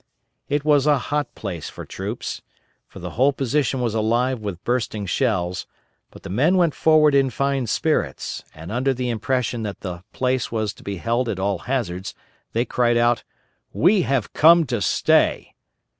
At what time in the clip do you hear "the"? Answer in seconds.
2.97-3.11, 6.23-6.29, 8.95-9.11, 9.81-10.03